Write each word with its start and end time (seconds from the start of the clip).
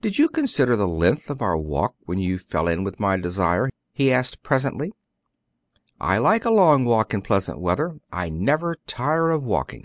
"Did 0.00 0.18
you 0.18 0.30
consider 0.30 0.74
the 0.74 0.88
length 0.88 1.28
of 1.28 1.42
our 1.42 1.54
walk 1.58 1.94
when 2.06 2.18
you 2.18 2.38
fell 2.38 2.66
in 2.66 2.82
with 2.82 2.98
my 2.98 3.18
desire?" 3.18 3.68
he 3.92 4.10
asked 4.10 4.42
presently. 4.42 4.90
"I 6.00 6.16
like 6.16 6.46
a 6.46 6.50
long 6.50 6.86
walk 6.86 7.12
in 7.12 7.20
pleasant 7.20 7.60
weather; 7.60 8.00
I 8.10 8.30
never 8.30 8.76
tire 8.86 9.28
of 9.30 9.42
walking." 9.44 9.84